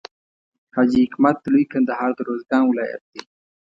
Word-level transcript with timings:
حاجي 0.75 0.99
حکمت 1.05 1.35
د 1.41 1.45
لوی 1.53 1.65
کندهار 1.73 2.11
د 2.15 2.19
روزګان 2.29 2.63
ولایت 2.67 3.03
دی. 3.11 3.21